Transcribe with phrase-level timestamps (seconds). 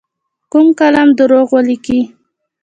[0.51, 1.99] کوږ قلم دروغ لیکي